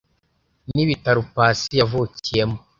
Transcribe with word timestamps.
Nibitaro 0.73 1.21
Pacy 1.33 1.75
yavukiyemo. 1.79 2.57